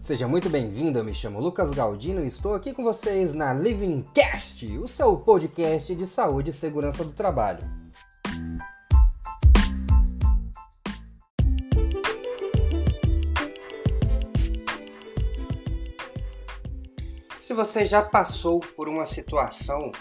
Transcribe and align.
Seja 0.00 0.26
muito 0.26 0.48
bem-vindo, 0.48 0.98
eu 0.98 1.04
me 1.04 1.14
chamo 1.14 1.38
Lucas 1.40 1.72
Galdino 1.72 2.24
e 2.24 2.26
estou 2.26 2.54
aqui 2.54 2.72
com 2.72 2.82
vocês 2.82 3.34
na 3.34 3.52
Living 3.52 4.02
Cast, 4.14 4.66
o 4.78 4.88
seu 4.88 5.14
podcast 5.18 5.94
de 5.94 6.06
saúde 6.06 6.48
e 6.48 6.52
segurança 6.54 7.04
do 7.04 7.12
trabalho. 7.12 7.62
Se 17.38 17.52
você 17.52 17.84
já 17.84 18.00
passou 18.00 18.60
por 18.60 18.88
uma 18.88 19.04
situação 19.04 19.92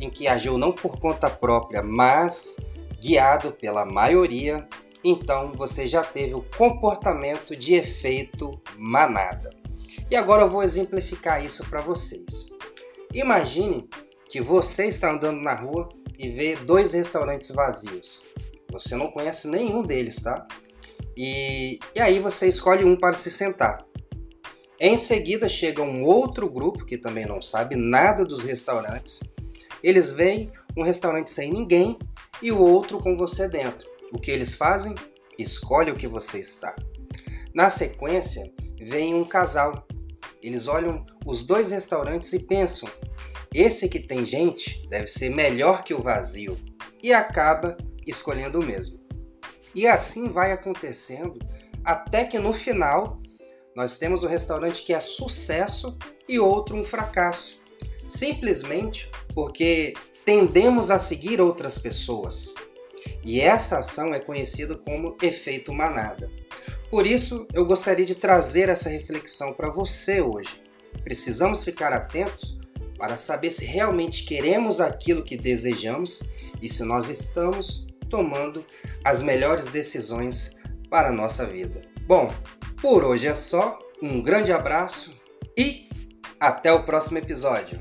em 0.00 0.08
que 0.08 0.26
agiu 0.26 0.56
não 0.56 0.72
por 0.72 0.98
conta 0.98 1.28
própria, 1.28 1.82
mas 1.82 2.56
guiado 2.98 3.52
pela 3.52 3.84
maioria, 3.84 4.66
então 5.04 5.52
você 5.52 5.86
já 5.86 6.02
teve 6.02 6.34
o 6.34 6.44
comportamento 6.56 7.56
de 7.56 7.74
efeito 7.74 8.60
manada. 8.78 9.50
E 10.10 10.16
agora 10.16 10.42
eu 10.42 10.50
vou 10.50 10.62
exemplificar 10.62 11.44
isso 11.44 11.68
para 11.68 11.80
vocês. 11.80 12.50
Imagine 13.12 13.88
que 14.28 14.40
você 14.40 14.86
está 14.86 15.10
andando 15.12 15.40
na 15.40 15.54
rua 15.54 15.88
e 16.18 16.30
vê 16.30 16.56
dois 16.56 16.92
restaurantes 16.94 17.50
vazios. 17.50 18.22
Você 18.70 18.96
não 18.96 19.10
conhece 19.10 19.48
nenhum 19.48 19.82
deles, 19.82 20.22
tá? 20.22 20.46
E, 21.16 21.78
e 21.94 22.00
aí 22.00 22.18
você 22.18 22.48
escolhe 22.48 22.84
um 22.84 22.96
para 22.96 23.14
se 23.14 23.30
sentar. 23.30 23.84
Em 24.80 24.96
seguida 24.96 25.48
chega 25.48 25.82
um 25.82 26.02
outro 26.04 26.48
grupo 26.48 26.84
que 26.84 26.96
também 26.96 27.26
não 27.26 27.42
sabe 27.42 27.76
nada 27.76 28.24
dos 28.24 28.42
restaurantes. 28.44 29.34
Eles 29.82 30.10
veem 30.10 30.50
um 30.76 30.82
restaurante 30.82 31.30
sem 31.30 31.52
ninguém 31.52 31.98
e 32.40 32.50
o 32.50 32.58
outro 32.58 32.98
com 32.98 33.16
você 33.16 33.48
dentro. 33.48 33.91
O 34.12 34.18
que 34.18 34.30
eles 34.30 34.54
fazem? 34.54 34.94
Escolhe 35.38 35.90
o 35.90 35.96
que 35.96 36.06
você 36.06 36.38
está. 36.38 36.76
Na 37.54 37.70
sequência, 37.70 38.52
vem 38.80 39.14
um 39.14 39.24
casal. 39.24 39.86
Eles 40.42 40.68
olham 40.68 41.04
os 41.24 41.44
dois 41.44 41.70
restaurantes 41.70 42.32
e 42.32 42.40
pensam: 42.40 42.88
esse 43.54 43.88
que 43.88 43.98
tem 43.98 44.24
gente 44.24 44.86
deve 44.88 45.06
ser 45.06 45.30
melhor 45.30 45.84
que 45.84 45.94
o 45.94 46.02
vazio, 46.02 46.58
e 47.02 47.12
acaba 47.12 47.76
escolhendo 48.06 48.60
o 48.60 48.64
mesmo. 48.64 49.00
E 49.74 49.86
assim 49.86 50.28
vai 50.28 50.52
acontecendo 50.52 51.38
até 51.84 52.24
que 52.24 52.38
no 52.38 52.52
final 52.52 53.20
nós 53.74 53.98
temos 53.98 54.22
um 54.22 54.28
restaurante 54.28 54.82
que 54.82 54.92
é 54.92 55.00
sucesso 55.00 55.98
e 56.28 56.38
outro 56.38 56.76
um 56.76 56.84
fracasso, 56.84 57.62
simplesmente 58.06 59.10
porque 59.34 59.94
tendemos 60.24 60.90
a 60.90 60.98
seguir 60.98 61.40
outras 61.40 61.78
pessoas. 61.78 62.54
E 63.22 63.40
essa 63.40 63.78
ação 63.78 64.14
é 64.14 64.20
conhecida 64.20 64.76
como 64.76 65.16
efeito 65.22 65.72
manada. 65.72 66.30
Por 66.90 67.06
isso, 67.06 67.46
eu 67.54 67.64
gostaria 67.64 68.04
de 68.04 68.14
trazer 68.14 68.68
essa 68.68 68.90
reflexão 68.90 69.52
para 69.52 69.70
você 69.70 70.20
hoje. 70.20 70.62
Precisamos 71.02 71.64
ficar 71.64 71.92
atentos 71.92 72.60
para 72.98 73.16
saber 73.16 73.50
se 73.50 73.64
realmente 73.64 74.24
queremos 74.24 74.80
aquilo 74.80 75.24
que 75.24 75.36
desejamos 75.36 76.30
e 76.60 76.68
se 76.68 76.84
nós 76.84 77.08
estamos 77.08 77.86
tomando 78.08 78.64
as 79.04 79.22
melhores 79.22 79.68
decisões 79.68 80.60
para 80.90 81.08
a 81.08 81.12
nossa 81.12 81.46
vida. 81.46 81.80
Bom, 82.06 82.32
por 82.80 83.04
hoje 83.04 83.26
é 83.26 83.34
só. 83.34 83.78
Um 84.02 84.20
grande 84.20 84.52
abraço 84.52 85.20
e 85.56 85.88
até 86.38 86.72
o 86.72 86.84
próximo 86.84 87.18
episódio. 87.18 87.80